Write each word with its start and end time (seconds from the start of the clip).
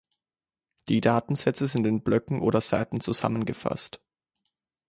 Die 0.89 0.99
Datensätze 0.99 1.67
sind 1.67 1.85
in 1.85 2.01
Blöcken 2.01 2.41
oder 2.41 2.59
Seiten 2.59 3.01
zusammengefasst. 3.01 4.01